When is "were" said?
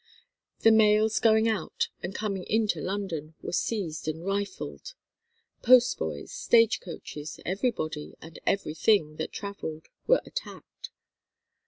3.43-3.51, 10.07-10.23